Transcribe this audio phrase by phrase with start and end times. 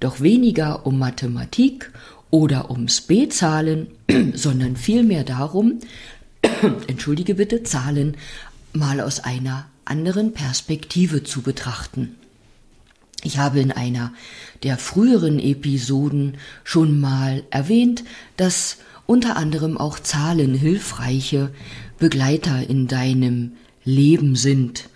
[0.00, 1.92] Doch weniger um Mathematik
[2.30, 3.88] oder ums B-Zahlen,
[4.34, 5.80] sondern vielmehr darum,
[6.86, 8.16] entschuldige bitte, Zahlen
[8.72, 12.16] mal aus einer anderen Perspektive zu betrachten.
[13.22, 14.12] Ich habe in einer
[14.62, 18.04] der früheren Episoden schon mal erwähnt,
[18.36, 21.50] dass unter anderem auch Zahlen hilfreiche
[21.98, 23.52] Begleiter in deinem
[23.84, 24.88] Leben sind.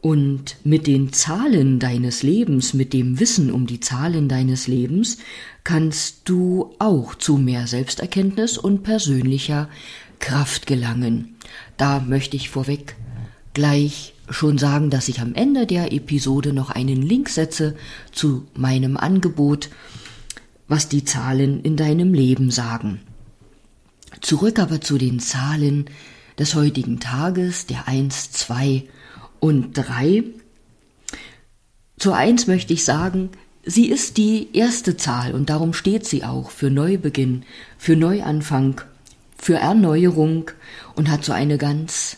[0.00, 5.16] Und mit den Zahlen deines Lebens, mit dem Wissen um die Zahlen deines Lebens,
[5.64, 9.70] kannst du auch zu mehr Selbsterkenntnis und persönlicher
[10.18, 11.36] Kraft gelangen.
[11.78, 12.96] Da möchte ich vorweg
[13.54, 17.76] gleich schon sagen, dass ich am Ende der Episode noch einen Link setze
[18.12, 19.70] zu meinem Angebot,
[20.68, 23.00] was die Zahlen in deinem Leben sagen.
[24.20, 25.86] Zurück aber zu den Zahlen
[26.38, 28.84] des heutigen Tages, der 1, 2
[29.40, 30.24] und 3.
[31.98, 33.30] Zu 1 möchte ich sagen,
[33.64, 37.44] sie ist die erste Zahl und darum steht sie auch für Neubeginn,
[37.78, 38.80] für Neuanfang,
[39.36, 40.50] für Erneuerung
[40.94, 42.16] und hat so eine ganz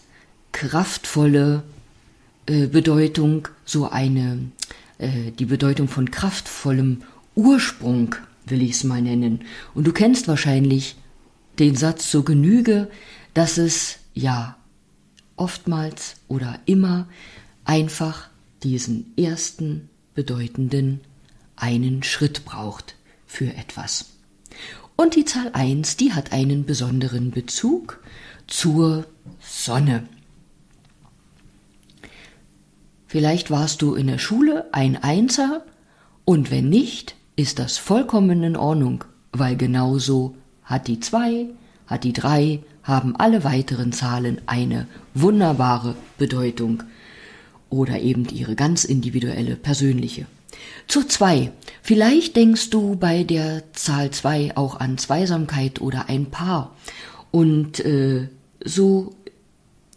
[0.53, 1.63] kraftvolle
[2.47, 4.39] Bedeutung, so eine,
[4.99, 7.03] äh, die Bedeutung von kraftvollem
[7.35, 8.15] Ursprung,
[8.47, 9.41] will ich es mal nennen.
[9.75, 10.97] Und du kennst wahrscheinlich
[11.59, 12.89] den Satz zur Genüge,
[13.35, 14.57] dass es ja
[15.37, 17.09] oftmals oder immer
[17.65, 18.29] einfach
[18.63, 21.01] diesen ersten bedeutenden
[21.57, 22.95] einen Schritt braucht
[23.27, 24.07] für etwas.
[24.97, 28.01] Und die Zahl 1, die hat einen besonderen Bezug
[28.47, 29.07] zur
[29.41, 30.09] Sonne.
[33.07, 35.63] Vielleicht warst du in der Schule ein Einser
[36.25, 41.47] und wenn nicht, ist das vollkommen in Ordnung, weil genauso hat die zwei,
[41.87, 46.83] hat die drei, haben alle weiteren Zahlen eine wunderbare Bedeutung
[47.69, 50.27] oder eben ihre ganz individuelle persönliche.
[50.89, 51.53] Zur zwei.
[51.83, 56.75] Vielleicht denkst du bei der Zahl zwei auch an Zweisamkeit oder ein Paar.
[57.31, 58.29] Und äh,
[58.65, 59.15] so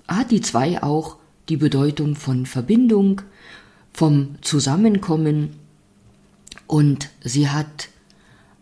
[0.07, 1.18] hat die zwei auch
[1.49, 3.21] die Bedeutung von Verbindung,
[3.91, 5.49] vom Zusammenkommen
[6.67, 7.89] und sie hat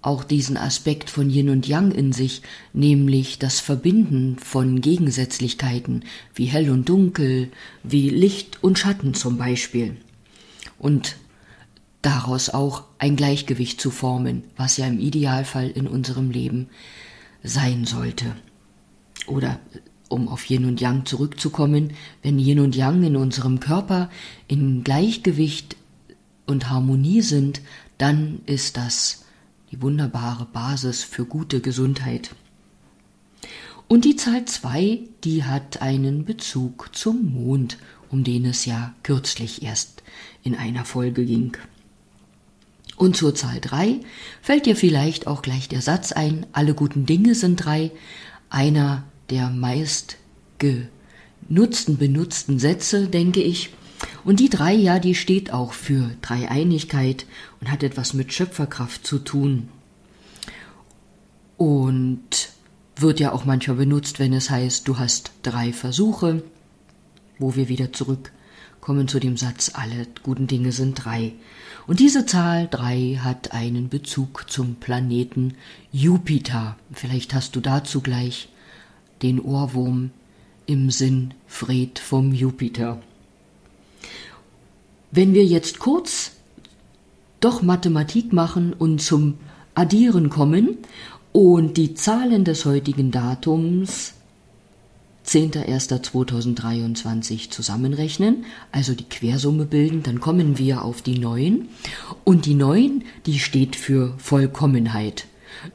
[0.01, 6.45] auch diesen Aspekt von Yin und Yang in sich, nämlich das Verbinden von Gegensätzlichkeiten wie
[6.45, 7.51] hell und dunkel,
[7.83, 9.97] wie Licht und Schatten zum Beispiel.
[10.79, 11.17] Und
[12.01, 16.69] daraus auch ein Gleichgewicht zu formen, was ja im Idealfall in unserem Leben
[17.43, 18.35] sein sollte.
[19.25, 19.59] Oder
[20.09, 24.09] um auf Yin und Yang zurückzukommen, wenn Yin und Yang in unserem Körper
[24.47, 25.75] in Gleichgewicht
[26.45, 27.61] und Harmonie sind,
[27.97, 29.25] dann ist das
[29.71, 32.35] die wunderbare Basis für gute Gesundheit.
[33.87, 37.77] Und die Zahl 2, die hat einen Bezug zum Mond,
[38.09, 40.03] um den es ja kürzlich erst
[40.43, 41.55] in einer Folge ging.
[42.97, 43.99] Und zur Zahl 3
[44.41, 47.91] fällt dir vielleicht auch gleich der Satz ein, alle guten Dinge sind drei,
[48.49, 50.17] einer der meist
[50.57, 53.71] genutzten, benutzten Sätze, denke ich.
[54.23, 57.25] Und die drei, ja, die steht auch für Dreieinigkeit
[57.59, 59.69] und hat etwas mit Schöpferkraft zu tun.
[61.57, 62.49] Und
[62.95, 66.43] wird ja auch manchmal benutzt, wenn es heißt, du hast drei Versuche,
[67.39, 71.33] wo wir wieder zurückkommen zu dem Satz, alle guten Dinge sind drei.
[71.85, 75.55] Und diese Zahl drei hat einen Bezug zum Planeten
[75.91, 76.75] Jupiter.
[76.91, 78.49] Vielleicht hast du dazu gleich
[79.21, 80.09] den Ohrwurm
[80.65, 83.01] im Sinn Fred vom Jupiter.
[85.11, 86.33] Wenn wir jetzt kurz
[87.39, 89.35] doch Mathematik machen und zum
[89.75, 90.79] Addieren kommen
[91.31, 94.15] und die Zahlen des heutigen Datums
[95.25, 101.67] 10.01.2023 zusammenrechnen, also die Quersumme bilden, dann kommen wir auf die 9.
[102.23, 105.25] Und die 9, die steht für Vollkommenheit.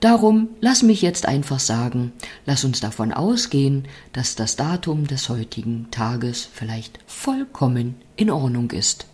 [0.01, 2.13] Darum lass mich jetzt einfach sagen,
[2.47, 9.07] lass uns davon ausgehen, dass das Datum des heutigen Tages vielleicht vollkommen in Ordnung ist.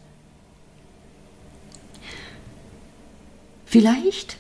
[3.64, 4.38] Vielleicht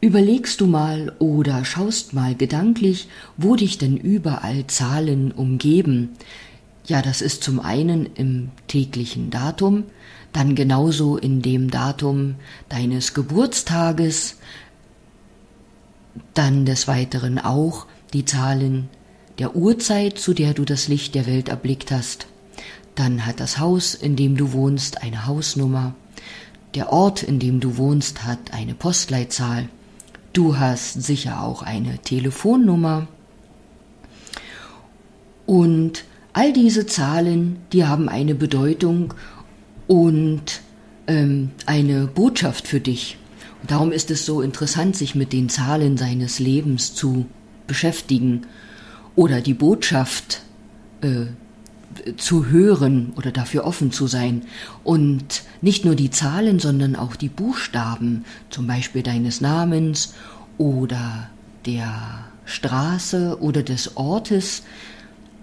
[0.00, 6.10] überlegst du mal oder schaust mal gedanklich, wo dich denn überall Zahlen umgeben.
[6.86, 9.84] Ja, das ist zum einen im täglichen Datum,
[10.34, 12.34] dann genauso in dem Datum
[12.68, 14.36] deines Geburtstages,
[16.34, 18.88] dann des Weiteren auch die Zahlen
[19.38, 22.26] der Uhrzeit, zu der du das Licht der Welt erblickt hast.
[22.94, 25.94] Dann hat das Haus, in dem du wohnst, eine Hausnummer.
[26.74, 29.68] der Ort, in dem du wohnst, hat eine Postleitzahl.
[30.32, 33.06] Du hast sicher auch eine Telefonnummer.
[35.46, 39.14] Und all diese Zahlen, die haben eine Bedeutung
[39.86, 40.62] und
[41.06, 43.18] ähm, eine Botschaft für dich.
[43.66, 47.26] Darum ist es so interessant, sich mit den Zahlen seines Lebens zu
[47.66, 48.42] beschäftigen
[49.16, 50.42] oder die Botschaft
[51.00, 51.26] äh,
[52.16, 54.42] zu hören oder dafür offen zu sein.
[54.82, 60.14] Und nicht nur die Zahlen, sondern auch die Buchstaben, zum Beispiel deines Namens
[60.58, 61.30] oder
[61.66, 64.62] der Straße oder des Ortes,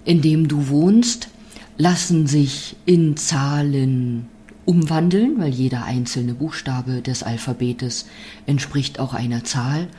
[0.06, 1.30] in dem du wohnst,
[1.78, 4.28] lassen sich in Zahlen
[4.72, 8.06] umwandeln, weil jeder einzelne Buchstabe des Alphabetes
[8.46, 9.90] entspricht auch einer Zahl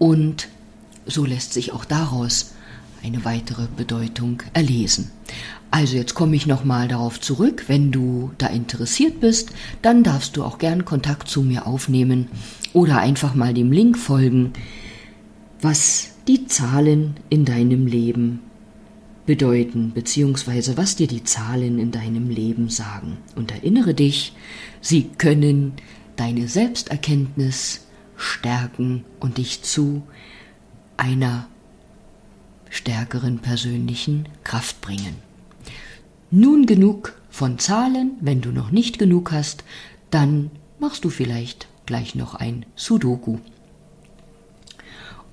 [0.00, 0.48] und
[1.06, 2.54] so lässt sich auch daraus
[3.04, 5.12] eine weitere Bedeutung erlesen.
[5.70, 7.66] Also jetzt komme ich nochmal darauf zurück.
[7.68, 9.50] Wenn du da interessiert bist,
[9.82, 12.26] dann darfst du auch gern Kontakt zu mir aufnehmen
[12.72, 14.52] oder einfach mal dem Link folgen,
[15.62, 18.40] was die Zahlen in deinem Leben
[19.28, 23.18] bedeuten, beziehungsweise was dir die Zahlen in deinem Leben sagen.
[23.36, 24.32] Und erinnere dich,
[24.80, 25.74] sie können
[26.16, 27.86] deine Selbsterkenntnis
[28.16, 30.02] stärken und dich zu
[30.96, 31.46] einer
[32.70, 35.16] stärkeren persönlichen Kraft bringen.
[36.30, 39.62] Nun genug von Zahlen, wenn du noch nicht genug hast,
[40.10, 43.40] dann machst du vielleicht gleich noch ein Sudoku.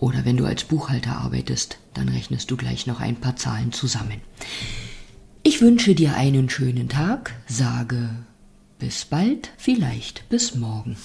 [0.06, 4.22] Oder wenn du als Buchhalter arbeitest, dann rechnest du gleich noch ein paar Zahlen zusammen.
[5.42, 8.12] Ich wünsche dir einen schönen Tag, sage
[8.78, 10.96] bis bald, vielleicht bis morgen.